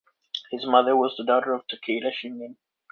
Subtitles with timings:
[0.49, 2.55] His mother was the daughter of Takeda Shingen.